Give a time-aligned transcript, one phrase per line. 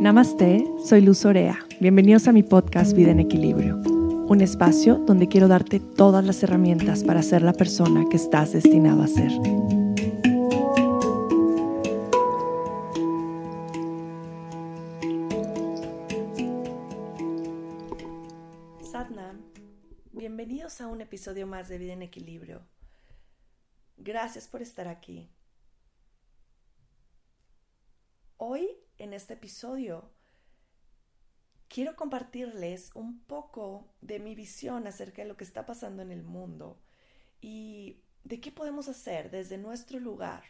[0.00, 1.58] Namaste, soy Luz Orea.
[1.78, 7.04] Bienvenidos a mi podcast Vida en Equilibrio, un espacio donde quiero darte todas las herramientas
[7.04, 9.30] para ser la persona que estás destinado a ser.
[18.82, 19.42] Sadnam,
[20.12, 22.62] bienvenidos a un episodio más de Vida en Equilibrio.
[23.98, 25.30] Gracias por estar aquí.
[28.38, 30.10] Hoy en este episodio
[31.68, 36.22] quiero compartirles un poco de mi visión acerca de lo que está pasando en el
[36.22, 36.78] mundo
[37.40, 40.44] y de qué podemos hacer desde nuestro lugar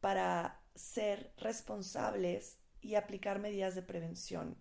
[0.00, 4.56] para ser responsables y aplicar medidas de prevención.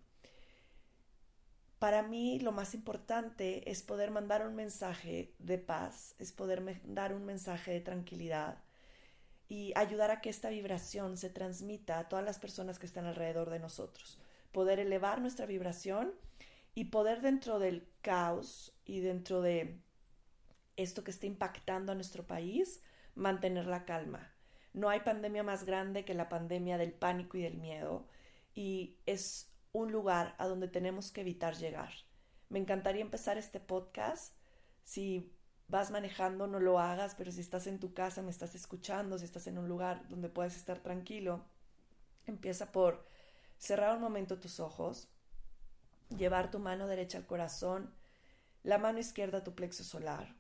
[1.80, 7.14] Para mí lo más importante es poder mandar un mensaje de paz, es poder dar
[7.14, 8.62] un mensaje de tranquilidad,
[9.52, 13.50] y ayudar a que esta vibración se transmita a todas las personas que están alrededor
[13.50, 14.18] de nosotros.
[14.54, 16.14] Poder elevar nuestra vibración
[16.74, 19.78] y poder dentro del caos y dentro de
[20.78, 22.82] esto que está impactando a nuestro país,
[23.14, 24.32] mantener la calma.
[24.72, 28.08] No hay pandemia más grande que la pandemia del pánico y del miedo
[28.56, 31.92] y es un lugar a donde tenemos que evitar llegar.
[32.48, 34.34] Me encantaría empezar este podcast
[34.86, 35.30] si
[35.72, 39.24] vas manejando, no lo hagas, pero si estás en tu casa, me estás escuchando, si
[39.24, 41.46] estás en un lugar donde puedes estar tranquilo,
[42.26, 43.08] empieza por
[43.58, 45.08] cerrar un momento tus ojos,
[46.10, 47.96] llevar tu mano derecha al corazón,
[48.64, 50.36] la mano izquierda a tu plexo solar.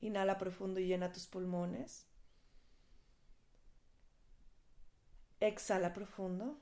[0.00, 2.06] Inhala profundo y llena tus pulmones.
[5.40, 6.60] Exhala profundo.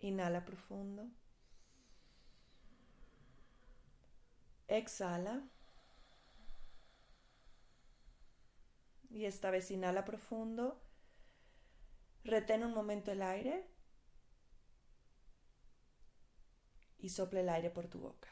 [0.00, 1.08] Inhala profundo.
[4.70, 5.42] Exhala.
[9.10, 10.80] Y esta vez inhala profundo.
[12.22, 13.66] Retén un momento el aire.
[17.00, 18.28] Y sopla el aire por tu boca.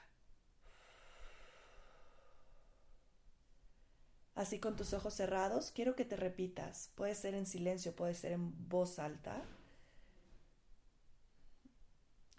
[4.37, 6.93] Así con tus ojos cerrados, quiero que te repitas.
[6.95, 9.43] Puede ser en silencio, puede ser en voz alta.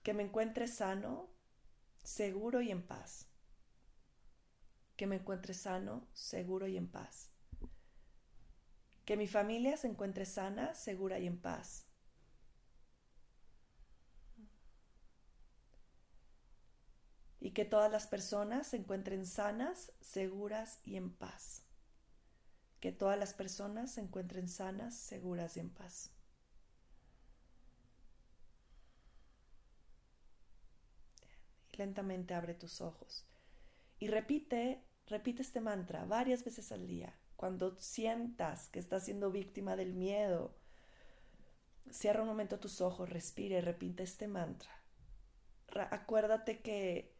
[0.03, 1.27] Que me encuentre sano,
[2.01, 3.28] seguro y en paz
[4.99, 7.29] que me encuentre sano, seguro y en paz.
[9.05, 11.85] Que mi familia se encuentre sana, segura y en paz.
[17.39, 21.63] Y que todas las personas se encuentren sanas, seguras y en paz.
[22.81, 26.11] Que todas las personas se encuentren sanas, seguras y en paz.
[31.71, 33.25] Lentamente abre tus ojos
[33.99, 37.15] y repite Repite este mantra varias veces al día.
[37.35, 40.53] Cuando sientas que estás siendo víctima del miedo,
[41.89, 44.69] cierra un momento tus ojos, respire y repite este mantra.
[45.91, 47.15] acuérdate que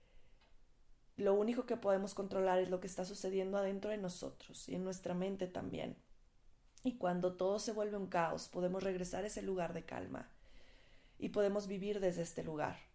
[1.17, 4.83] lo único que podemos controlar es lo que está sucediendo adentro de nosotros y en
[4.83, 5.97] nuestra mente también.
[6.83, 10.29] Y cuando todo se vuelve un caos, podemos regresar a ese lugar de calma
[11.17, 12.88] y podemos vivir desde este lugar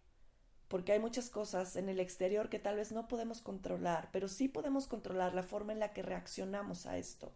[0.67, 4.47] porque hay muchas cosas en el exterior que tal vez no podemos controlar, pero sí
[4.47, 7.33] podemos controlar la forma en la que reaccionamos a esto.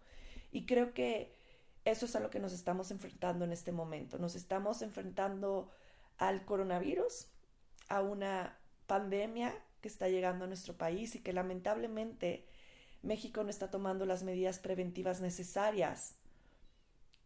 [0.52, 1.36] Y creo que
[1.86, 4.18] eso es a lo que nos estamos enfrentando en este momento.
[4.18, 5.72] Nos estamos enfrentando
[6.18, 7.28] al coronavirus,
[7.88, 8.58] a una
[8.88, 12.46] pandemia que está llegando a nuestro país y que lamentablemente
[13.02, 16.16] México no está tomando las medidas preventivas necesarias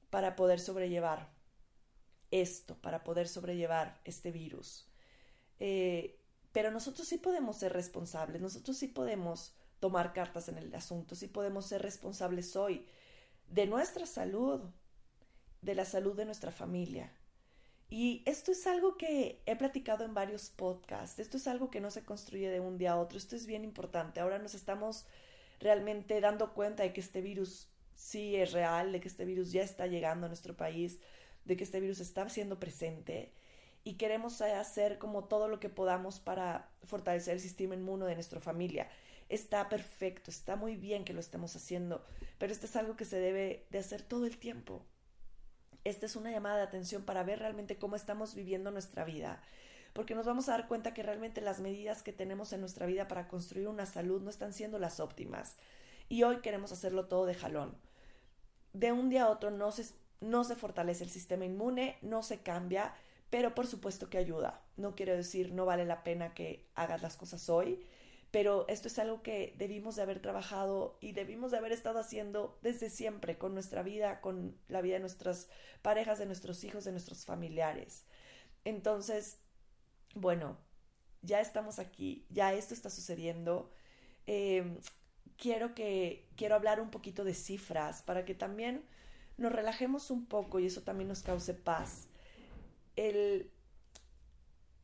[0.09, 1.31] para poder sobrellevar
[2.29, 4.87] esto, para poder sobrellevar este virus.
[5.59, 6.19] Eh,
[6.51, 11.27] pero nosotros sí podemos ser responsables, nosotros sí podemos tomar cartas en el asunto, sí
[11.27, 12.85] podemos ser responsables hoy
[13.49, 14.61] de nuestra salud,
[15.61, 17.11] de la salud de nuestra familia.
[17.89, 21.91] Y esto es algo que he platicado en varios podcasts, esto es algo que no
[21.91, 24.19] se construye de un día a otro, esto es bien importante.
[24.19, 25.05] Ahora nos estamos
[25.59, 29.63] realmente dando cuenta de que este virus sí es real, de que este virus ya
[29.63, 30.99] está llegando a nuestro país,
[31.45, 33.33] de que este virus está siendo presente
[33.83, 38.39] y queremos hacer como todo lo que podamos para fortalecer el sistema inmune de nuestra
[38.39, 38.87] familia.
[39.29, 42.05] Está perfecto, está muy bien que lo estemos haciendo,
[42.37, 44.85] pero esto es algo que se debe de hacer todo el tiempo.
[45.83, 49.41] Esta es una llamada de atención para ver realmente cómo estamos viviendo nuestra vida,
[49.91, 53.07] porque nos vamos a dar cuenta que realmente las medidas que tenemos en nuestra vida
[53.07, 55.57] para construir una salud no están siendo las óptimas.
[56.09, 57.75] Y hoy queremos hacerlo todo de jalón.
[58.71, 59.85] De un día a otro no se,
[60.21, 62.93] no se fortalece el sistema inmune, no se cambia,
[63.33, 64.61] pero por supuesto que ayuda.
[64.77, 67.83] No quiero decir no vale la pena que hagas las cosas hoy,
[68.29, 72.59] pero esto es algo que debimos de haber trabajado y debimos de haber estado haciendo
[72.61, 75.47] desde siempre con nuestra vida, con la vida de nuestras
[75.81, 78.05] parejas, de nuestros hijos, de nuestros familiares.
[78.65, 79.39] Entonces,
[80.13, 80.59] bueno,
[81.23, 83.71] ya estamos aquí, ya esto está sucediendo.
[84.27, 84.77] Em,
[85.37, 88.85] quiero que quiero hablar un poquito de cifras para que también
[89.37, 92.09] nos relajemos un poco y eso también nos cause paz.
[92.95, 93.51] El,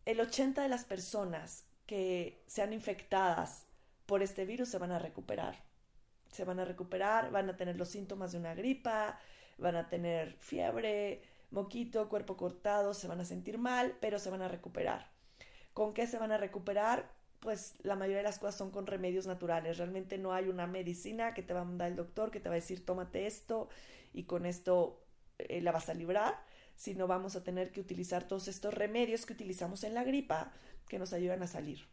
[0.06, 3.66] el 80 de las personas que sean infectadas
[4.06, 5.64] por este virus se van a recuperar.
[6.32, 9.20] Se van a recuperar, van a tener los síntomas de una gripa,
[9.58, 14.42] van a tener fiebre, moquito, cuerpo cortado, se van a sentir mal, pero se van
[14.42, 15.10] a recuperar.
[15.74, 17.10] ¿Con qué se van a recuperar?
[17.40, 19.78] Pues la mayoría de las cosas son con remedios naturales.
[19.78, 22.56] Realmente no hay una medicina que te va a mandar el doctor que te va
[22.56, 23.70] a decir tómate esto
[24.14, 25.02] y con esto
[25.38, 26.36] eh, la vas a librar,
[26.80, 30.54] sino vamos a tener que utilizar todos estos remedios que utilizamos en la gripa
[30.88, 31.90] que nos ayudan a salir.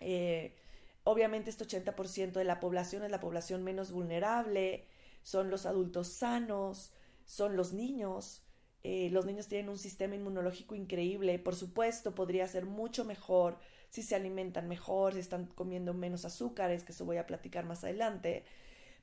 [0.00, 0.56] Eh,
[1.04, 4.88] obviamente este 80% de la población es la población menos vulnerable,
[5.22, 6.92] son los adultos sanos,
[7.26, 8.42] son los niños.
[8.82, 14.02] Eh, los niños tienen un sistema inmunológico increíble, por supuesto, podría ser mucho mejor si
[14.02, 18.44] se alimentan mejor, si están comiendo menos azúcares, que eso voy a platicar más adelante,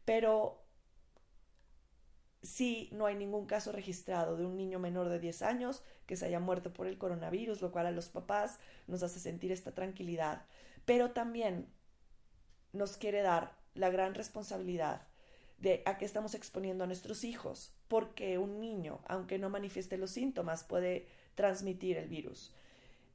[0.03, 0.61] pero
[2.41, 6.25] sí no hay ningún caso registrado de un niño menor de 10 años que se
[6.25, 10.45] haya muerto por el coronavirus, lo cual a los papás nos hace sentir esta tranquilidad,
[10.85, 11.67] pero también
[12.73, 15.07] nos quiere dar la gran responsabilidad
[15.57, 20.11] de a qué estamos exponiendo a nuestros hijos, porque un niño, aunque no manifieste los
[20.11, 22.53] síntomas, puede transmitir el virus.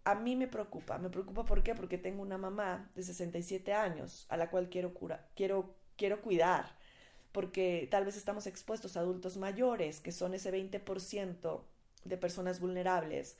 [0.04, 1.74] A mí me preocupa, me preocupa ¿por qué?
[1.74, 6.76] Porque tengo una mamá de 67 años a la cual quiero, cura, quiero, quiero cuidar,
[7.34, 11.62] porque tal vez estamos expuestos a adultos mayores, que son ese 20%
[12.04, 13.36] de personas vulnerables,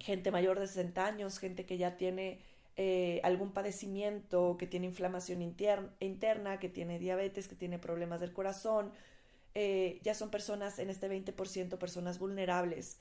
[0.00, 2.40] gente mayor de 60 años, gente que ya tiene
[2.76, 8.92] eh, algún padecimiento, que tiene inflamación interna, que tiene diabetes, que tiene problemas del corazón,
[9.54, 12.98] eh, ya son personas en este 20% personas vulnerables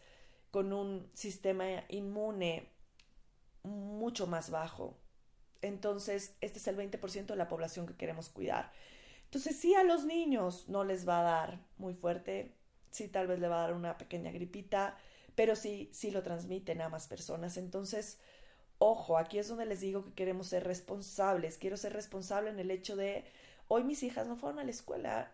[0.52, 2.70] con un sistema inmune
[3.64, 4.96] mucho más bajo.
[5.64, 8.72] Entonces, este es el 20% de la población que queremos cuidar.
[9.28, 12.58] Entonces, sí a los niños no les va a dar muy fuerte
[12.98, 14.98] sí tal vez le va a dar una pequeña gripita,
[15.36, 17.58] pero sí, sí lo transmiten a más personas.
[17.58, 18.20] Entonces,
[18.80, 21.58] ojo, aquí es donde les digo que queremos ser responsables.
[21.58, 23.26] Quiero ser responsable en el hecho de,
[23.68, 25.32] hoy mis hijas no fueron a la escuela.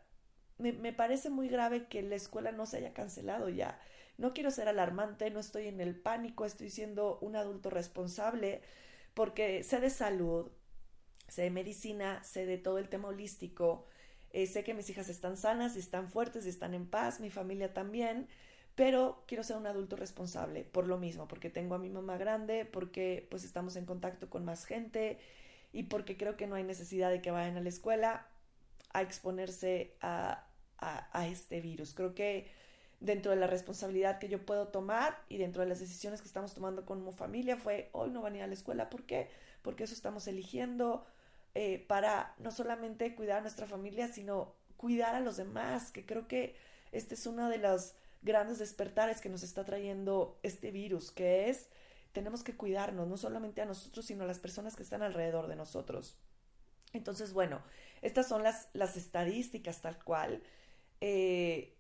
[0.58, 3.80] Me, me parece muy grave que la escuela no se haya cancelado ya.
[4.18, 8.62] No quiero ser alarmante, no estoy en el pánico, estoy siendo un adulto responsable
[9.14, 10.52] porque sé de salud,
[11.34, 13.86] sé de medicina, sé de todo el tema holístico,
[14.32, 18.28] eh, sé que mis hijas están sanas, están fuertes, están en paz, mi familia también,
[18.76, 22.66] pero quiero ser un adulto responsable por lo mismo, porque tengo a mi mamá grande,
[22.66, 25.18] porque pues estamos en contacto con más gente
[25.72, 28.28] y porque creo que no hay necesidad de que vayan a la escuela
[28.94, 30.46] a exponerse a,
[30.78, 31.94] a este virus.
[31.96, 32.48] Creo que
[33.00, 36.54] dentro de la responsabilidad que yo puedo tomar y dentro de las decisiones que estamos
[36.54, 38.90] tomando como familia fue hoy no van a ir a la escuela.
[38.90, 39.30] ¿Por qué?
[39.62, 41.06] Porque eso estamos eligiendo
[41.56, 46.28] eh, para no solamente cuidar a nuestra familia, sino cuidar a los demás, que creo
[46.28, 46.56] que
[46.92, 51.70] este es uno de los grandes despertares que nos está trayendo este virus, que es
[52.14, 55.56] tenemos que cuidarnos, no solamente a nosotros, sino a las personas que están alrededor de
[55.56, 56.16] nosotros.
[56.94, 57.62] Entonces, bueno,
[58.02, 60.44] estas son las, las estadísticas tal cual.
[61.02, 61.76] Eh,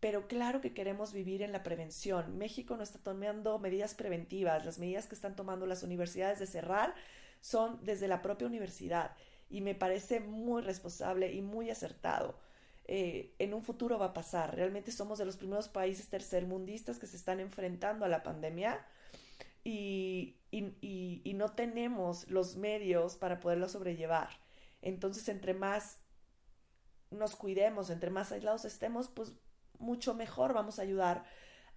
[0.00, 2.36] pero claro que queremos vivir en la prevención.
[2.36, 4.64] México no está tomando medidas preventivas.
[4.64, 6.94] Las medidas que están tomando las universidades de cerrar
[7.40, 9.16] son desde la propia universidad
[9.48, 12.38] y me parece muy responsable y muy acertado.
[12.84, 14.54] Eh, en un futuro va a pasar.
[14.54, 18.84] Realmente somos de los primeros países tercermundistas que se están enfrentando a la pandemia
[19.62, 24.30] y, y, y, no tenemos los medios para poderlo sobrellevar.
[24.82, 25.98] Entonces, entre más
[27.10, 29.32] nos cuidemos, entre más aislados estemos, pues
[29.78, 31.24] mucho mejor vamos a ayudar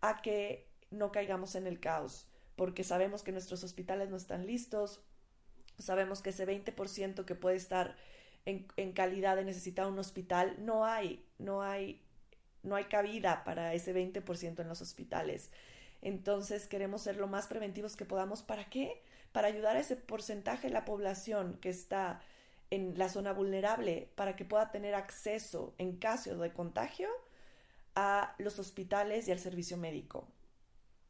[0.02, 5.02] a que no caigamos en el caos, porque sabemos que nuestros hospitales no están listos,
[5.80, 7.96] Sabemos que ese 20% que puede estar
[8.46, 12.02] en, en, calidad de necesitar un hospital, no hay, no hay,
[12.62, 15.52] no hay cabida para ese 20% en los hospitales.
[16.02, 18.44] Entonces queremos ser lo más preventivos que podamos.
[18.44, 19.02] ¿Para qué?
[19.32, 22.22] Para ayudar a ese porcentaje de la población que está
[22.70, 27.08] en la zona vulnerable para que pueda tener acceso en caso de contagio
[27.96, 30.28] a los hospitales y al servicio médico.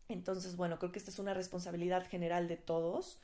[0.09, 3.19] Entonces, bueno, creo que esta es una responsabilidad general de todos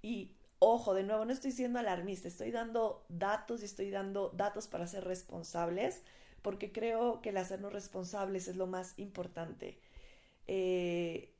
[0.00, 0.32] y
[0.64, 4.86] Ojo, de nuevo, no estoy siendo alarmista, estoy dando datos y estoy dando datos para
[4.86, 6.02] ser responsables,
[6.40, 9.80] porque creo que el hacernos responsables es lo más importante.
[10.46, 11.32] Eh,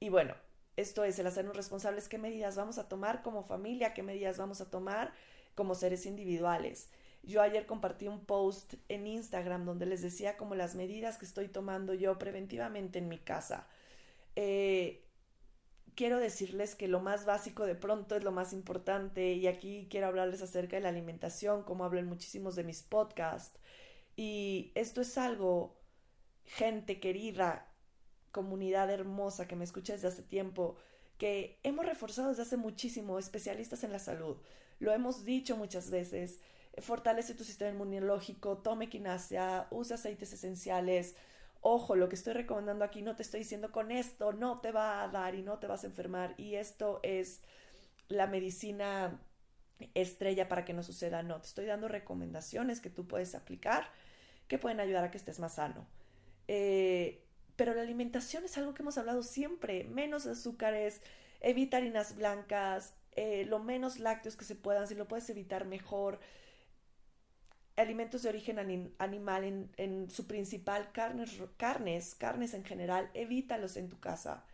[0.00, 0.34] y bueno,
[0.76, 4.60] Esto es el hacernos responsables, qué medidas vamos a tomar como familia, qué medidas vamos
[4.60, 5.14] a tomar
[5.54, 6.90] como seres individuales.
[7.22, 11.48] Yo ayer compartí un post en Instagram donde les decía como las medidas que estoy
[11.48, 13.68] tomando yo preventivamente en mi casa.
[14.36, 15.03] Eh,
[15.94, 20.06] quiero decirles que lo más básico de pronto es lo más importante y aquí quiero
[20.08, 23.58] hablarles acerca de la alimentación, como hablo en muchísimos de mis podcasts.
[24.16, 25.76] Y esto es algo,
[26.44, 27.68] gente querida,
[28.32, 30.76] comunidad hermosa que me escucha desde hace tiempo,
[31.18, 34.36] que hemos reforzado desde hace muchísimo, especialistas en la salud.
[34.80, 36.40] Lo hemos dicho muchas veces,
[36.78, 41.14] fortalece tu sistema inmunológico, tome quinasia, usa aceites esenciales.
[41.66, 45.02] Ojo, lo que estoy recomendando aquí no te estoy diciendo con esto, no te va
[45.02, 46.34] a dar y no te vas a enfermar.
[46.36, 47.40] Y esto es
[48.08, 49.18] la medicina
[49.94, 51.22] estrella para que no suceda.
[51.22, 53.86] No, te estoy dando recomendaciones que tú puedes aplicar
[54.46, 55.86] que pueden ayudar a que estés más sano.
[56.48, 57.24] Eh,
[57.56, 59.84] pero la alimentación es algo que hemos hablado siempre.
[59.84, 61.00] Menos azúcares,
[61.40, 66.20] evita harinas blancas, eh, lo menos lácteos que se puedan, si lo puedes evitar mejor
[67.76, 68.58] alimentos de origen
[68.98, 74.44] animal en, en, su principal carnes, carnes, carnes en general, evítalos en tu casa.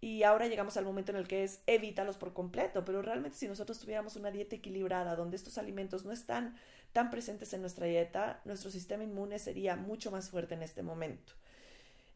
[0.00, 3.46] Y ahora llegamos al momento en el que es evítalos por completo, pero realmente si
[3.46, 6.56] nosotros tuviéramos una dieta equilibrada donde estos alimentos no están
[6.92, 11.34] tan presentes en nuestra dieta, nuestro sistema inmune sería mucho más fuerte en este momento.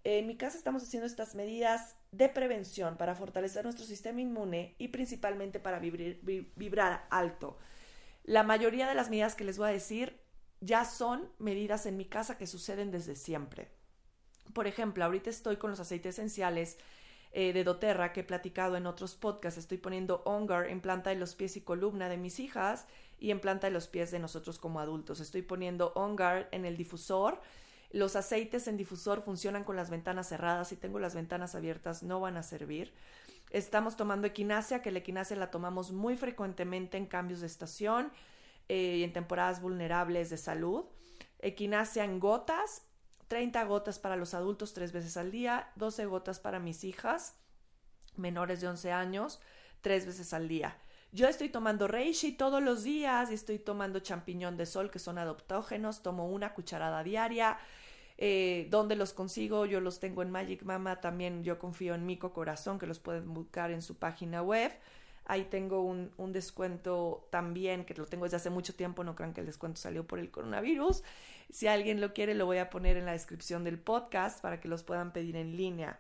[0.03, 4.89] En mi casa estamos haciendo estas medidas de prevención para fortalecer nuestro sistema inmune y
[4.89, 7.59] principalmente para vibrar alto.
[8.25, 10.26] La mayoría de las medidas que les voy a decir
[10.61, 13.71] ya son medidas en mi casa que suceden desde siempre.
[14.53, 16.79] Por ejemplo, ahorita estoy con los aceites esenciales
[17.33, 19.59] eh, de doTERRA que he platicado en otros podcasts.
[19.59, 22.87] Estoy poniendo Ongar en planta de los pies y columna de mis hijas
[23.19, 25.21] y en planta de los pies de nosotros como adultos.
[25.21, 27.41] Estoy poniendo Ongar en el difusor.
[27.91, 30.69] Los aceites en difusor funcionan con las ventanas cerradas.
[30.69, 32.95] Si tengo las ventanas abiertas no van a servir.
[33.51, 38.11] Estamos tomando equinacia, que la equinacia la tomamos muy frecuentemente en cambios de estación
[38.69, 40.85] eh, en temporadas vulnerables de salud.
[41.39, 42.83] Equinacia en gotas,
[43.29, 47.37] 30 gotas para los adultos tres veces al día, 12 gotas para mis hijas
[48.19, 49.41] menores de 11 años,
[49.81, 50.77] tres veces al día.
[51.13, 55.19] Yo estoy tomando reishi todos los días y estoy tomando champiñón de sol que son
[55.19, 57.59] adoptógenos, tomo una cucharada diaria.
[58.19, 59.67] Eh, ¿Dónde los consigo?
[59.67, 63.33] Yo los tengo en Magic Mama, también yo confío en Mico Corazón, que los pueden
[63.33, 64.73] buscar en su página web.
[65.27, 69.35] Ahí tengo un, un, descuento también, que lo tengo desde hace mucho tiempo, no crean
[69.35, 71.03] que el descuento salió por el coronavirus.
[71.51, 74.69] Si alguien lo quiere, lo voy a poner en la descripción del podcast para que
[74.69, 75.99] los puedan pedir en línea.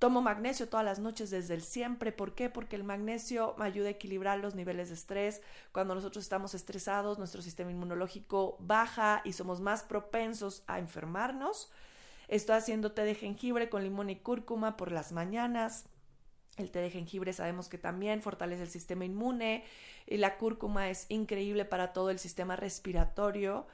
[0.00, 2.10] Tomo magnesio todas las noches desde el siempre.
[2.10, 2.48] ¿Por qué?
[2.48, 5.42] Porque el magnesio me ayuda a equilibrar los niveles de estrés.
[5.72, 11.70] Cuando nosotros estamos estresados, nuestro sistema inmunológico baja y somos más propensos a enfermarnos.
[12.28, 15.84] Estoy haciendo té de jengibre con limón y cúrcuma por las mañanas.
[16.60, 19.64] El té de jengibre sabemos que también fortalece el sistema inmune
[20.06, 23.66] y la cúrcuma es increíble para todo el sistema respiratorio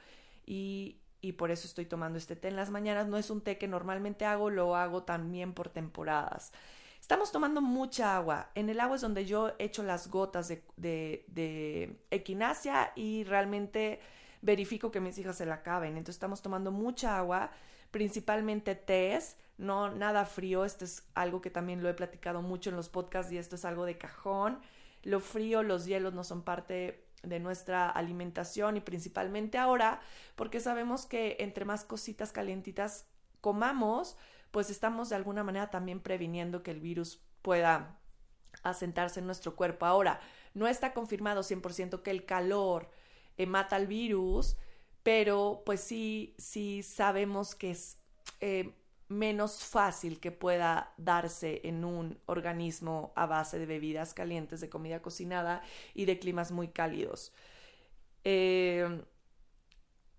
[0.45, 0.99] y,
[1.37, 3.07] por eso estoy tomando este té en las mañanas.
[3.07, 6.53] No es un té que normalmente hago, lo hago también por temporadas.
[7.01, 8.49] Estamos tomando mucha agua.
[8.55, 13.99] En el agua es donde yo echo las gotas de, de, de equinacia y realmente
[14.41, 15.97] verifico que mis hijas se la acaben.
[15.97, 17.51] Entonces estamos tomando mucha agua,
[17.91, 22.75] principalmente tés no nada frío, esto es algo que también lo he platicado mucho en
[22.75, 24.59] los podcasts y esto es algo de cajón.
[25.03, 29.99] Lo frío, los hielos no son parte de nuestra alimentación y principalmente ahora
[30.35, 33.07] porque sabemos que entre más cositas calientitas
[33.41, 34.17] comamos,
[34.51, 37.99] pues estamos de alguna manera también previniendo que el virus pueda
[38.63, 39.85] asentarse en nuestro cuerpo.
[39.85, 40.19] Ahora,
[40.53, 42.89] no está confirmado 100% que el calor
[43.37, 44.57] eh, mata al virus,
[45.03, 47.97] pero pues sí, sí sabemos que es
[48.41, 48.73] eh,
[49.09, 55.01] menos fácil que pueda darse en un organismo a base de bebidas calientes, de comida
[55.01, 55.61] cocinada
[55.93, 57.33] y de climas muy cálidos.
[58.23, 59.01] Eh,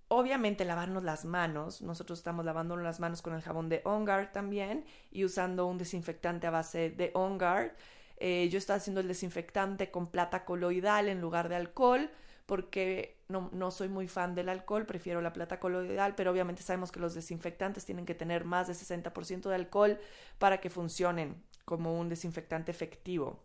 [0.09, 4.85] obviamente lavarnos las manos, nosotros estamos lavándonos las manos con el jabón de OnGuard también
[5.11, 7.73] y usando un desinfectante a base de OnGuard.
[8.17, 12.11] Eh, yo estoy haciendo el desinfectante con plata coloidal en lugar de alcohol
[12.49, 16.91] porque no, no, soy muy fan del alcohol, prefiero la plata coloidal, pero obviamente sabemos
[16.91, 19.99] que los desinfectantes tienen que tener más de 60% de alcohol
[20.39, 23.45] para que funcionen como un desinfectante efectivo.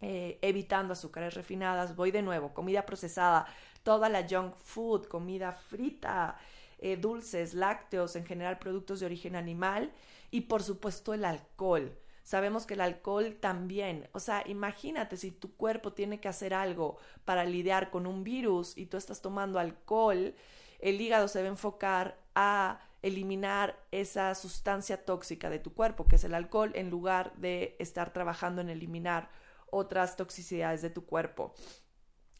[0.00, 3.46] Eh, evitando azúcares refinadas, voy de nuevo, comida procesada,
[3.82, 6.38] toda la junk food, comida frita,
[6.78, 9.92] eh, dulces, lácteos, en general productos de origen animal
[10.30, 11.92] y por supuesto el alcohol.
[12.30, 16.96] Sabemos que el alcohol también, o sea, imagínate si tu cuerpo tiene que hacer algo
[17.24, 20.36] para lidiar con un virus y tú estás tomando alcohol,
[20.78, 26.14] el hígado se va a enfocar a eliminar esa sustancia tóxica de tu cuerpo, que
[26.14, 29.28] es el alcohol, en lugar de estar trabajando en eliminar
[29.68, 31.52] otras toxicidades de tu cuerpo.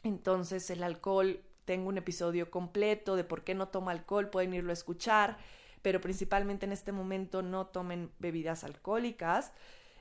[0.05, 4.71] Entonces el alcohol, tengo un episodio completo de por qué no toma alcohol, pueden irlo
[4.71, 5.39] a escuchar,
[5.83, 9.53] pero principalmente en este momento no tomen bebidas alcohólicas.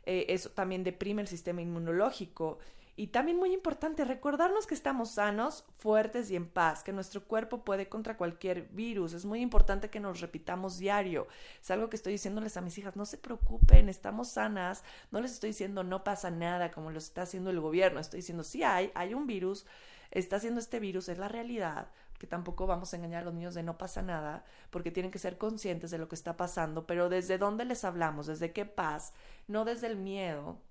[0.06, 2.60] Eh, eso también deprime el sistema inmunológico
[3.00, 7.63] y también muy importante, recordarnos que estamos sanos, fuertes y en paz, que nuestro cuerpo
[7.63, 9.13] puede contra cualquier virus.
[9.13, 11.25] Es muy importante que nos repitamos diario.
[11.62, 14.84] Es algo que estoy diciéndoles a mis hijas, no se preocupen, estamos sanas.
[15.12, 18.01] No les estoy diciendo no pasa nada como lo está haciendo el gobierno.
[18.01, 19.65] Estoy diciendo sí hay, hay un virus,
[20.12, 21.88] está haciendo este virus, es la realidad
[22.20, 25.20] que tampoco vamos a engañar a los niños de no pasa nada, porque tienen que
[25.20, 29.14] ser conscientes de lo que está pasando, pero desde dónde les hablamos, desde qué paz,
[29.48, 30.62] no desde el miedo,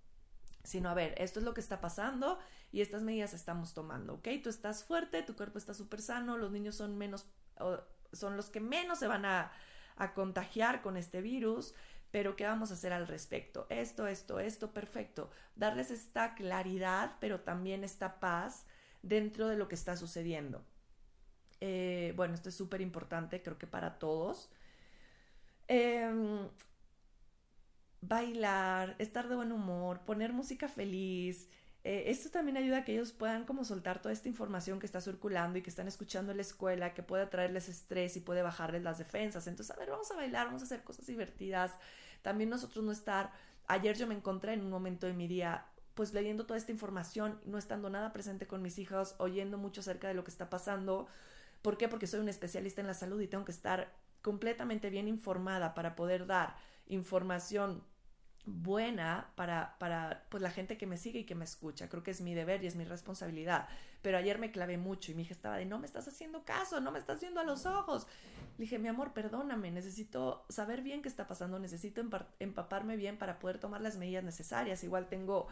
[0.62, 2.38] sino a ver, esto es lo que está pasando
[2.71, 4.28] y estas medidas estamos tomando, ¿ok?
[4.43, 7.26] Tú estás fuerte, tu cuerpo está súper sano, los niños son menos,
[8.12, 9.50] son los que menos se van a,
[9.97, 11.75] a contagiar con este virus,
[12.11, 13.67] pero ¿qué vamos a hacer al respecto?
[13.71, 15.31] Esto, esto, esto, perfecto.
[15.57, 18.67] Darles esta claridad, pero también esta paz
[19.02, 20.62] dentro de lo que está sucediendo.
[21.61, 24.50] Eh, bueno, esto es súper importante, creo que para todos.
[25.69, 26.49] Eh,
[28.00, 31.49] bailar, estar de buen humor, poner música feliz.
[31.85, 35.00] Eh, esto también ayuda a que ellos puedan como soltar toda esta información que está
[35.00, 38.83] circulando y que están escuchando en la escuela, que puede traerles estrés y puede bajarles
[38.83, 39.47] las defensas.
[39.47, 41.73] Entonces, a ver, vamos a bailar, vamos a hacer cosas divertidas.
[42.23, 43.33] También nosotros no estar...
[43.67, 47.41] Ayer yo me encontré en un momento de mi día pues leyendo toda esta información,
[47.45, 51.09] no estando nada presente con mis hijos, oyendo mucho acerca de lo que está pasando.
[51.62, 51.88] ¿Por qué?
[51.88, 55.95] Porque soy un especialista en la salud y tengo que estar completamente bien informada para
[55.95, 57.83] poder dar información
[58.49, 61.88] buena para, para pues, la gente que me sigue y que me escucha.
[61.88, 63.69] Creo que es mi deber y es mi responsabilidad.
[64.03, 66.81] Pero ayer me clavé mucho y mi hija estaba de, no me estás haciendo caso,
[66.81, 68.07] no me estás viendo a los ojos.
[68.57, 72.03] Le dije, mi amor, perdóname, necesito saber bien qué está pasando, necesito
[72.38, 74.83] empaparme bien para poder tomar las medidas necesarias.
[74.83, 75.49] Igual tengo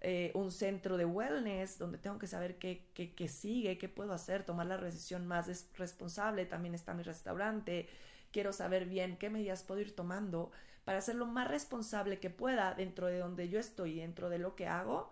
[0.00, 4.12] eh, un centro de wellness donde tengo que saber qué, qué, qué sigue, qué puedo
[4.12, 6.46] hacer, tomar la decisión más responsable.
[6.46, 7.88] También está mi restaurante.
[8.30, 10.52] Quiero saber bien qué medidas puedo ir tomando
[10.84, 14.56] para ser lo más responsable que pueda dentro de donde yo estoy, dentro de lo
[14.56, 15.10] que hago,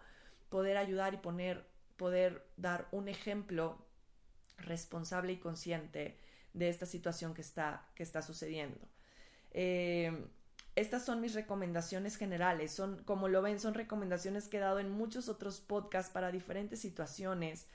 [0.49, 3.85] poder ayudar y poner, poder dar un ejemplo
[4.57, 6.19] responsable y consciente
[6.55, 8.81] de esta situación que está, que está sucediendo.
[9.51, 10.27] Eh,
[10.77, 12.71] estas son mis recomendaciones generales.
[12.71, 16.81] Son, como lo ven, son recomendaciones que he dado en muchos otros podcasts para diferentes
[16.81, 17.67] situaciones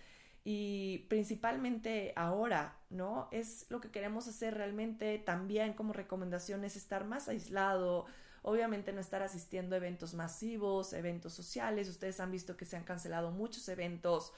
[0.43, 3.27] y principalmente ahora, ¿no?
[3.31, 8.05] Es lo que queremos hacer realmente también como recomendación es estar más aislado,
[8.41, 12.83] obviamente no estar asistiendo a eventos masivos, eventos sociales, ustedes han visto que se han
[12.83, 14.33] cancelado muchos eventos,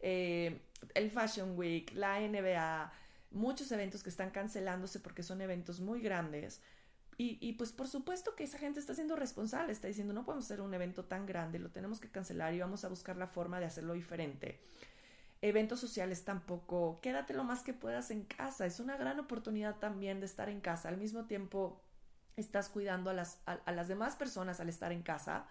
[0.00, 0.60] eh,
[0.94, 2.92] el Fashion Week, la NBA,
[3.32, 6.60] muchos eventos que están cancelándose porque son eventos muy grandes.
[7.20, 10.44] Y, y, pues por supuesto que esa gente está siendo responsable, está diciendo no podemos
[10.44, 13.58] hacer un evento tan grande, lo tenemos que cancelar y vamos a buscar la forma
[13.58, 14.60] de hacerlo diferente
[15.40, 17.00] eventos sociales tampoco.
[17.00, 18.66] Quédate lo más que puedas en casa.
[18.66, 20.88] Es una gran oportunidad también de estar en casa.
[20.88, 21.80] Al mismo tiempo,
[22.36, 25.46] estás cuidando a las, a, las demás personas al estar en casa.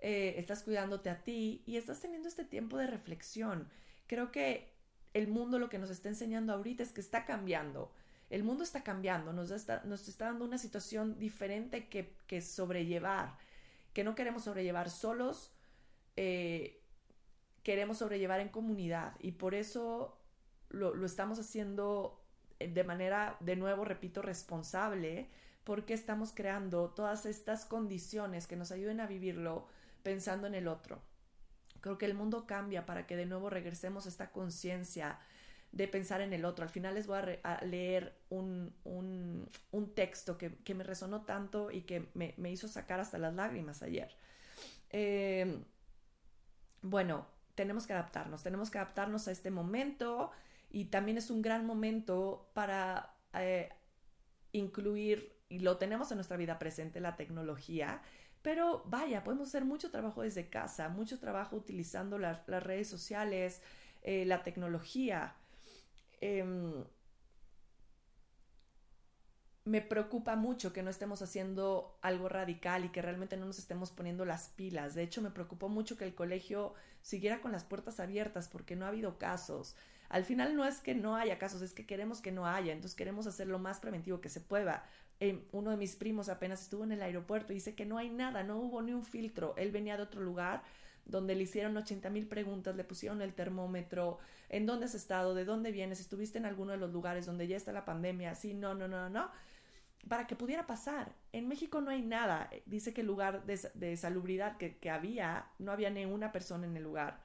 [0.00, 3.68] Eh, estás cuidándote a ti y estás teniendo este tiempo de reflexión.
[4.06, 4.72] Creo que
[5.14, 7.92] el mundo lo que nos está enseñando ahorita es que está cambiando.
[8.30, 13.38] El mundo está cambiando, nos está, nos está dando una situación diferente que, que sobrellevar,
[13.94, 15.54] que no queremos sobrellevar solos,
[16.16, 16.82] eh,
[17.62, 20.18] queremos sobrellevar en comunidad y por eso
[20.70, 22.24] lo, estamos haciendo
[22.58, 25.28] de manera, de nuevo, repito, responsable,
[25.64, 29.68] porque estamos creando todas estas condiciones que nos ayuden a vivirlo
[30.02, 31.00] pensando en el otro.
[31.80, 35.18] Creo que el mundo cambia para que de nuevo regresemos a esta conciencia
[35.72, 36.64] de pensar en el otro.
[36.64, 41.82] Al final les voy a, leer un, un, texto que, que, me resonó tanto y
[41.82, 44.14] que me, me, hizo sacar hasta las lágrimas ayer.
[44.90, 45.62] Eh,
[46.82, 50.30] bueno, tenemos que adaptarnos, tenemos que adaptarnos a este momento
[50.70, 53.70] y también es un gran momento para eh,
[54.52, 58.02] incluir, y lo tenemos en nuestra vida presente, la tecnología,
[58.42, 63.60] pero vaya, podemos hacer mucho trabajo desde casa, mucho trabajo utilizando las redes sociales,
[64.02, 65.34] eh, la tecnología.
[66.20, 66.84] Em,
[69.64, 73.90] me preocupa mucho que no estemos haciendo algo radical y que realmente no nos estemos
[73.90, 74.94] poniendo las pilas.
[74.94, 78.86] De hecho, me preocupó mucho que el colegio siguiera con las puertas abiertas porque no
[78.86, 79.76] ha habido casos.
[80.08, 82.96] Al final no es que no haya casos, es que queremos que no haya, entonces
[82.96, 84.86] queremos hacer lo más preventivo que se pueda.
[85.20, 88.08] Eh, uno de mis primos apenas estuvo en el aeropuerto y dice que no hay
[88.08, 89.54] nada, no hubo ni un filtro.
[89.58, 90.62] Él venía de otro lugar
[91.08, 94.18] donde le hicieron 80 mil preguntas, le pusieron el termómetro,
[94.48, 97.56] en dónde has estado, de dónde vienes, estuviste en alguno de los lugares donde ya
[97.56, 99.30] está la pandemia, sí, no, no, no, no
[100.06, 101.12] para que pudiera pasar.
[101.32, 102.50] En México no hay nada.
[102.66, 106.76] Dice que el lugar de, salubridad que, que, había, no había ni una persona en
[106.76, 107.20] el lugar,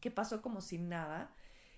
[0.00, 1.30] que pasó como sin nada.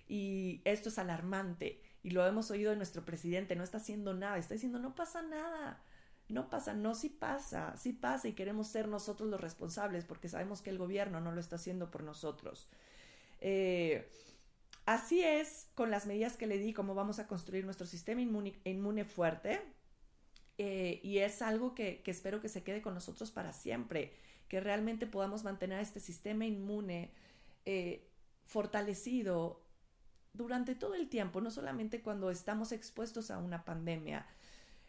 [0.09, 1.83] Y esto es alarmante.
[2.03, 5.23] Y lo hemos oído de nuestro presidente, no está haciendo nada, está diciendo, no pasa
[5.23, 5.83] nada.
[6.29, 10.61] No pasa, no, sí pasa, sí pasa y queremos ser nosotros los responsables porque sabemos
[10.61, 12.69] que el gobierno no lo está haciendo por nosotros.
[13.41, 14.09] Eh,
[14.87, 19.05] así es con las medidas que le di, cómo vamos a construir nuestro sistema inmune,
[19.05, 19.61] fuerte.
[20.59, 24.13] Eh, y es algo que, espero que se quede con nosotros para siempre,
[24.49, 27.13] que realmente podamos mantener este sistema inmune
[27.67, 28.09] eh,
[28.47, 29.61] fortalecido
[30.33, 34.27] durante todo el tiempo, no solamente cuando estamos expuestos a una pandemia,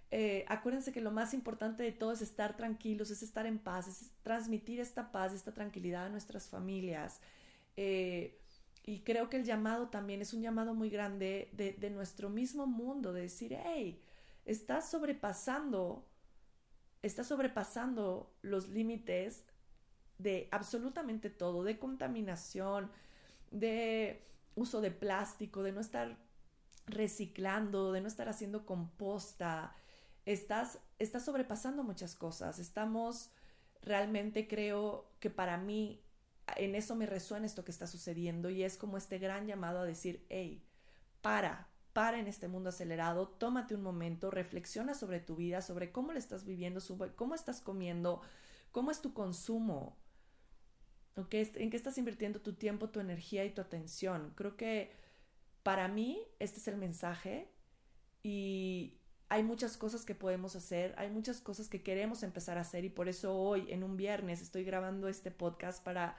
[0.10, 3.88] eh, acuérdense que lo más importante de todo es estar tranquilos, es estar en paz,
[3.88, 7.20] es transmitir esta paz, esta tranquilidad a nuestras familias.
[7.76, 8.40] Eh,
[8.86, 12.68] y creo que el llamado también es un llamado muy grande de, de nuestro mismo
[12.68, 14.02] mundo, de decir, hey,
[14.46, 16.08] estás sobrepasando,
[17.02, 19.44] estás sobrepasando los límites
[20.18, 22.90] de absolutamente todo, de contaminación,
[23.52, 26.18] de uso de plástico, de no estar
[26.86, 29.76] reciclando, de no estar haciendo composta,
[30.28, 32.60] estás, estás sobrepasando muchas cosas.
[32.60, 33.32] Estamos
[33.82, 36.04] realmente creo que para mí
[36.58, 39.86] en eso me resuena esto que está sucediendo y es como este gran llamado a
[39.86, 40.66] decir, hey,
[41.22, 46.12] para, para en este mundo acelerado, tómate un momento, reflexiona sobre tu vida, sobre cómo
[46.12, 46.82] le estás viviendo,
[47.16, 48.22] cómo estás comiendo,
[48.72, 49.98] cómo es tu consumo,
[51.16, 51.26] en
[51.70, 54.34] qué estás invirtiendo tu tiempo, tu energía y tu atención.
[54.36, 54.92] Creo que
[55.64, 57.50] para mí este es el mensaje
[58.24, 62.86] y, hay muchas cosas que podemos hacer, hay muchas cosas que queremos empezar a hacer
[62.86, 66.18] y por eso hoy, en un viernes, estoy grabando este podcast para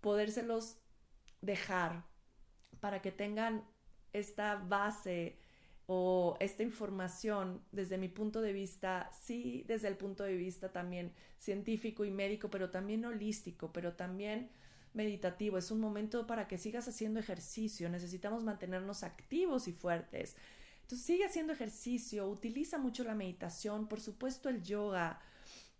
[0.00, 0.78] podérselos
[1.42, 2.04] dejar,
[2.80, 3.64] para que tengan
[4.12, 5.38] esta base
[5.86, 11.12] o esta información desde mi punto de vista, sí, desde el punto de vista también
[11.38, 14.50] científico y médico, pero también holístico, pero también
[14.94, 15.58] meditativo.
[15.58, 17.88] Es un momento para que sigas haciendo ejercicio.
[17.88, 20.36] Necesitamos mantenernos activos y fuertes.
[20.86, 25.20] Entonces sigue haciendo ejercicio, utiliza mucho la meditación, por supuesto el yoga,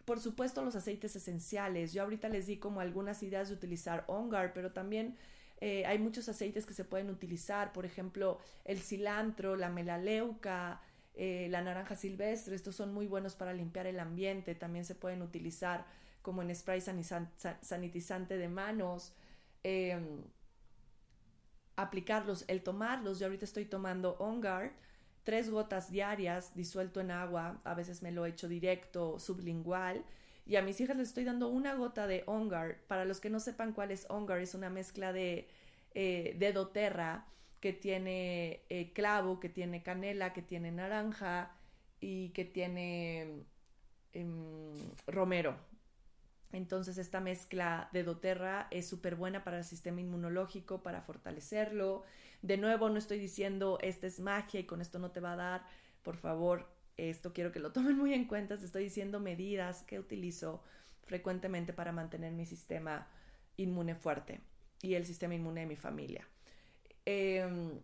[0.05, 1.92] por supuesto los aceites esenciales.
[1.92, 5.16] Yo ahorita les di como algunas ideas de utilizar Ongar, pero también
[5.61, 10.81] eh, hay muchos aceites que se pueden utilizar, por ejemplo el cilantro, la melaleuca,
[11.14, 15.23] eh, la naranja silvestre, estos son muy buenos para limpiar el ambiente, también se pueden
[15.23, 15.87] utilizar
[16.21, 19.14] como en spray sanitizante de manos.
[19.62, 20.25] Em,
[21.77, 24.73] aplicarlos, el tomarlos, yo ahorita estoy tomando Ongar,
[25.26, 30.04] tres gotas diarias disuelto en agua, a veces me lo echo directo, sublingual,
[30.46, 32.78] y a mis hijas les estoy dando una gota de Ongar.
[32.86, 35.48] Para los que no sepan cuál es Ongar, es una mezcla de,
[35.94, 36.54] eh, de
[37.60, 41.50] que tiene eh, clavo, que tiene canela, que tiene naranja
[42.00, 43.42] y que tiene
[44.12, 45.56] em, romero.
[46.57, 52.03] Entonces esta mezcla de doterra es súper buena para el sistema inmunológico, para fortalecerlo.
[52.40, 55.37] De nuevo, no estoy diciendo esta es magia y con esto no te va a
[55.37, 55.66] dar.
[56.03, 56.66] Por favor,
[56.97, 58.57] esto quiero que lo tomen muy en cuenta.
[58.57, 60.62] Te estoy diciendo medidas que utilizo
[61.03, 63.07] frecuentemente para mantener mi sistema
[63.59, 64.40] inmune fuerte
[64.81, 66.27] y el sistema inmune de mi familia.
[67.05, 67.81] Em,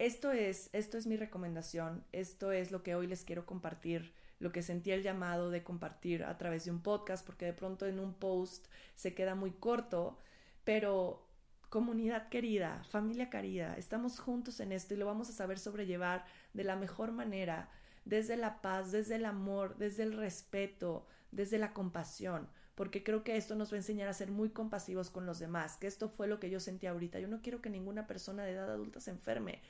[0.00, 2.02] esto, es, esto es mi recomendación.
[2.10, 6.24] Esto es lo que hoy les quiero compartir lo que sentí el llamado de compartir
[6.24, 10.18] a través de un podcast, porque de pronto en un post se queda muy corto,
[10.64, 11.26] pero
[11.68, 16.24] comunidad querida, familia querida, estamos juntos en esto y lo vamos a saber sobrellevar
[16.54, 17.68] de la mejor manera,
[18.04, 23.36] desde la paz, desde el amor, desde el respeto, desde la compasión, porque creo que
[23.36, 26.26] esto nos va a enseñar a ser muy compasivos con los demás, que esto fue
[26.26, 27.18] lo que yo sentí ahorita.
[27.18, 29.60] Yo no quiero que ninguna persona de edad adulta se enferme,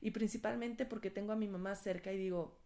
[0.00, 2.58] y principalmente porque tengo a mi mamá cerca y digo,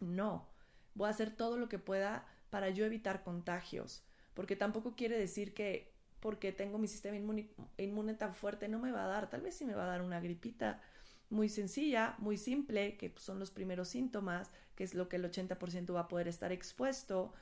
[0.00, 0.48] no,
[0.94, 4.04] voy a hacer todo lo que pueda para yo evitar contagios,
[4.34, 9.04] porque tampoco quiere decir que porque tengo mi sistema inmune, tan fuerte no me va
[9.04, 10.80] a dar, tal vez sí me va a dar una gripita
[11.28, 15.94] muy sencilla, muy simple, que son los primeros síntomas, que es lo que el 80%
[15.94, 17.34] va a poder estar expuesto,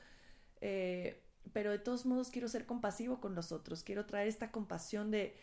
[0.59, 5.11] eh, pero de todos modos quiero ser compasivo con los otros, quiero traer esta compasión
[5.11, 5.33] de,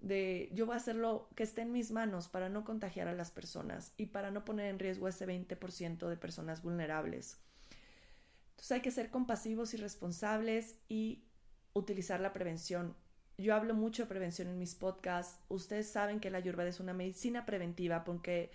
[0.00, 3.14] de yo voy a hacer lo que esté en mis manos para no contagiar a
[3.14, 7.38] las personas y para no poner en riesgo ese 20% de personas vulnerables.
[8.60, 11.24] Entonces hay que ser compasivos y responsables y
[11.72, 12.94] utilizar la prevención.
[13.38, 15.40] Yo hablo mucho de prevención en mis podcasts.
[15.48, 18.50] Ustedes saben que la ayurveda es una medicina preventiva porque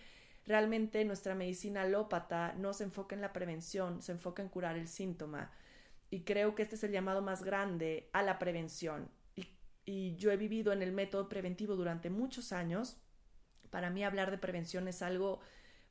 [0.45, 4.87] realmente nuestra medicina alópata no se enfoca en la prevención, se enfoca en curar el
[4.87, 5.51] síntoma.
[6.11, 9.09] Y creo que este es el llamado más grande a la prevención.
[9.35, 9.47] Y,
[9.85, 13.01] y yo he vivido en el método preventivo durante muchos años.
[13.71, 15.39] Para mí hablar de prevención es algo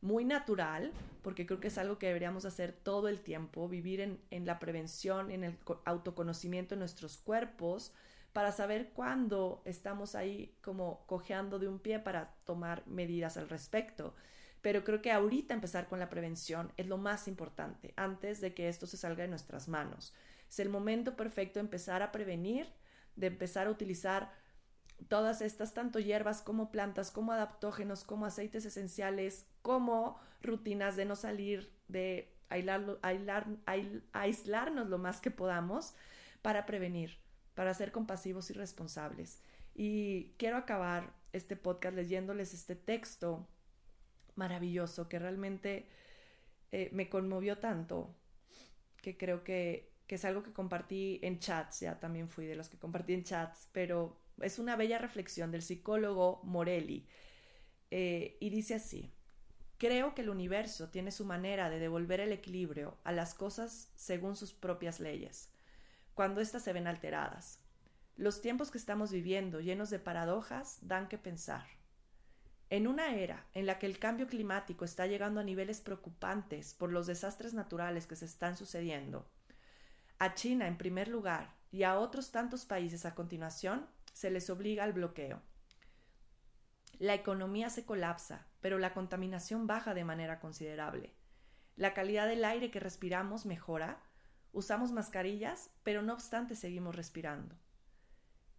[0.05, 4.21] muy natural, porque creo que es algo que deberíamos hacer todo el tiempo, vivir en,
[4.31, 7.95] en la prevención, en el autoconocimiento de nuestros cuerpos,
[8.35, 14.15] para saber cuándo estamos ahí como cojeando de un pie para tomar medidas al respecto.
[14.61, 18.69] Pero creo que ahorita empezar con la prevención es lo más importante, antes de que
[18.69, 20.15] esto se salga de nuestras manos.
[20.51, 22.67] Es el momento perfecto de empezar a prevenir,
[23.17, 24.33] de empezar a utilizar
[25.09, 31.17] todas estas, tanto hierbas como plantas, como adaptógenos, como aceites esenciales, como rutinas de no
[31.17, 32.31] salir, de
[34.13, 35.95] aislarnos lo más que podamos
[36.43, 37.25] para prevenir
[37.55, 39.41] para ser compasivos y responsables.
[39.75, 43.49] Y quiero acabar este podcast leyéndoles este texto
[44.35, 45.87] maravilloso que realmente
[46.73, 48.15] eh, me conmovió tanto
[49.01, 52.79] que creo que, es algo que compartí en chats, ya también fui de los que
[52.79, 57.05] compartí en chats, pero es una bella reflexión del psicólogo Morelli.
[57.91, 59.13] Eh, y dice así,
[59.79, 64.37] creo que el universo tiene su manera de devolver el equilibrio a las cosas según
[64.37, 65.51] sus propias leyes
[66.15, 67.59] cuando éstas se ven alteradas.
[68.17, 71.67] Los tiempos que estamos viviendo, llenos de paradojas, dan que pensar.
[72.71, 76.93] En una era en la que el cambio climático está llegando a niveles preocupantes por
[76.93, 79.29] los desastres naturales que se están sucediendo,
[80.19, 84.85] a China en primer lugar y a otros tantos países a continuación se les obliga
[84.85, 85.43] al bloqueo.
[87.01, 91.13] La economía se colapsa, pero la contaminación baja de manera considerable.
[91.77, 94.03] La calidad del aire que respiramos mejora,
[94.55, 97.57] Usamos mascarillas, pero no obstante seguimos respirando.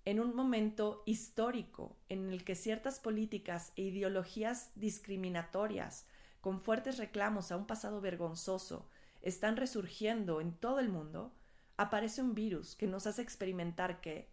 [0.04, 6.06] En un momento histórico en el que ciertas políticas e ideologías discriminatorias
[6.40, 8.88] con fuertes reclamos a un pasado vergonzoso
[9.24, 11.34] están resurgiendo en todo el mundo,
[11.78, 14.30] aparece un virus que nos hace experimentar que,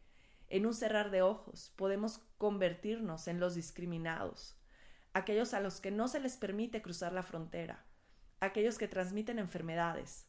[0.49, 4.59] en un cerrar de ojos, podemos convertirnos en los discriminados,
[5.15, 7.85] aquellos a los que no se les permite cruzar la frontera,
[8.41, 10.27] aquellos que transmiten enfermedades,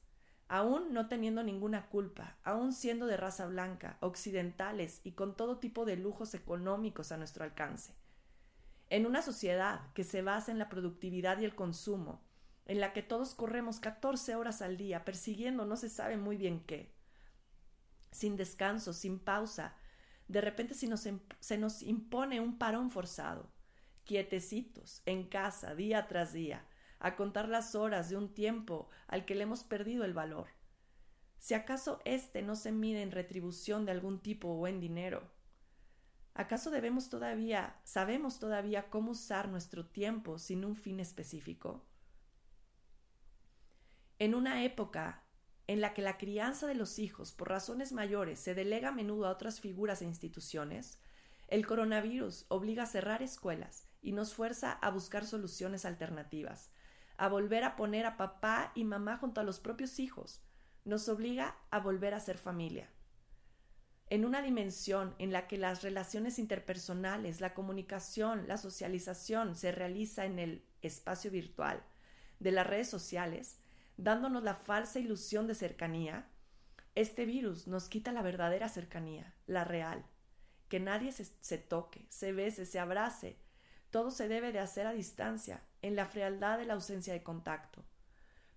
[0.47, 5.85] aún no teniendo ninguna culpa, aún siendo de raza blanca, occidentales y con todo tipo
[5.85, 7.93] de lujos económicos a nuestro alcance.
[8.89, 12.21] En una sociedad que se basa en la productividad y el consumo,
[12.65, 16.63] en la que todos corremos 14 horas al día persiguiendo no se sabe muy bien
[16.65, 16.93] qué,
[18.11, 19.75] sin descanso, sin pausa,
[20.27, 21.07] de repente se nos,
[21.39, 23.51] se nos impone un parón forzado,
[24.05, 26.65] quietecitos, en casa, día tras día,
[26.99, 30.47] a contar las horas de un tiempo al que le hemos perdido el valor.
[31.37, 35.29] Si acaso éste no se mide en retribución de algún tipo o en dinero.
[36.33, 41.83] ¿Acaso debemos todavía, sabemos todavía cómo usar nuestro tiempo sin un fin específico?
[44.19, 45.23] En una época
[45.67, 49.27] en la que la crianza de los hijos por razones mayores se delega a menudo
[49.27, 50.99] a otras figuras e instituciones,
[51.49, 56.69] el coronavirus obliga a cerrar escuelas y nos fuerza a buscar soluciones alternativas,
[57.17, 60.43] a volver a poner a papá y mamá junto a los propios hijos.
[60.85, 62.89] Nos obliga a volver a ser familia.
[64.09, 70.25] En una dimensión en la que las relaciones interpersonales, la comunicación, la socialización se realiza
[70.25, 71.83] en el espacio virtual
[72.39, 73.59] de las redes sociales,
[73.97, 76.29] dándonos la falsa ilusión de cercanía,
[76.95, 80.05] este virus nos quita la verdadera cercanía, la real,
[80.67, 83.37] que nadie se, toque, se bese, se abrace,
[83.93, 87.85] todo se debe de hacer a distancia, en la frialdad de la ausencia de contacto.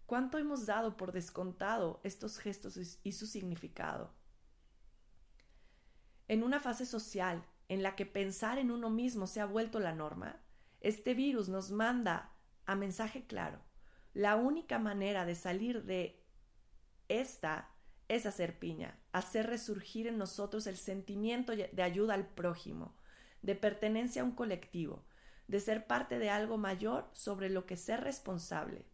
[0.07, 4.15] ¿Cuánto hemos dado por descontado estos gestos y su significado?
[6.27, 9.93] En una fase social en la que pensar en uno mismo se ha vuelto la
[9.93, 10.41] norma,
[10.81, 12.33] este virus nos manda
[12.65, 13.61] a mensaje claro.
[14.15, 16.25] La única manera de salir de
[17.09, 17.69] esta
[18.09, 22.97] es hacer piña, hacer resurgir en nosotros el sentimiento de ayuda al prójimo,
[23.43, 25.05] de pertenencia a un colectivo,
[25.49, 28.85] de ser parte de algo mayor sobre lo que ser responsable,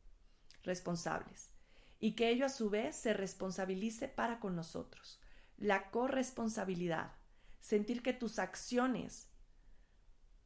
[0.62, 1.51] responsables,
[1.99, 5.21] y que ello a su vez se responsabilice para con nosotros.
[5.57, 7.12] La corresponsabilidad,
[7.61, 9.29] sentir que tus acciones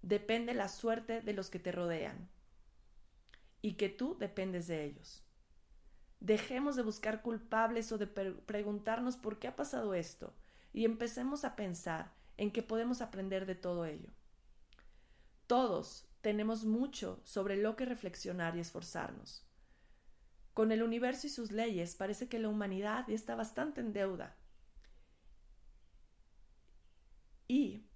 [0.03, 2.29] depende la suerte de los que te rodean
[3.63, 5.25] y que tú dependes de ellos.
[6.21, 10.35] Dejemos de buscar culpables o de preguntarnos por qué ha pasado esto
[10.73, 14.11] y empecemos a pensar en que podemos aprender de todo ello.
[15.47, 19.47] Todos tenemos mucho sobre lo que reflexionar y esforzarnos.
[20.55, 24.37] Con el universo y sus leyes parece que la humanidad está bastante en deuda
[27.47, 27.87] y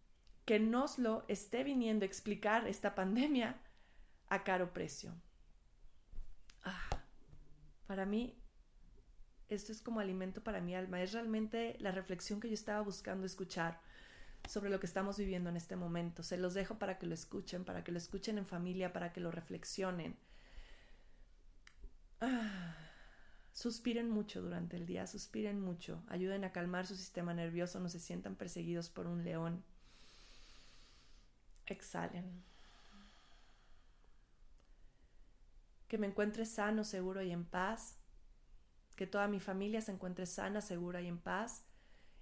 [0.45, 3.61] que nos lo esté viniendo a explicar esta pandemia
[4.29, 5.15] a caro precio.
[6.63, 7.03] Ah,
[7.87, 8.41] para mí,
[9.49, 13.27] esto es como alimento para mi alma, es realmente la reflexión que yo estaba buscando
[13.27, 13.81] escuchar
[14.49, 16.23] sobre lo que estamos viviendo en este momento.
[16.23, 19.21] Se los dejo para que lo escuchen, para que lo escuchen en familia, para que
[19.21, 20.17] lo reflexionen.
[22.21, 22.77] Ah,
[23.53, 28.01] suspiren mucho durante el día, suspiren mucho, ayuden a calmar su sistema nervioso, no se
[28.01, 29.63] sientan perseguidos por un león.
[31.67, 32.43] Exhalen.
[35.89, 37.97] Que me encuentre sano, seguro y en paz.
[38.97, 41.65] Que toda mi familia se encuentre sana, segura y en paz.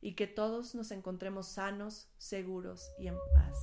[0.00, 3.56] Y que todos nos encontremos sanos, seguros y en paz.